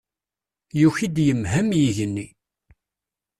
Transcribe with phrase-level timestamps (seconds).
[0.79, 2.27] Yuki-d yemhem yigenni.